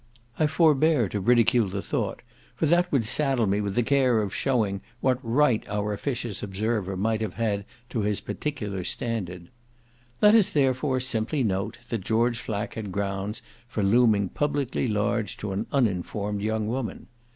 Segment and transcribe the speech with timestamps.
[0.39, 2.23] I forbear to ridicule the thought,
[2.55, 6.97] for that would saddle me with the care of showing what right our officious observer
[6.97, 9.49] might have had to his particular standard.
[10.19, 15.51] Let us therefore simply note that George Flack had grounds for looming publicly large to
[15.51, 17.05] an uninformed young woman.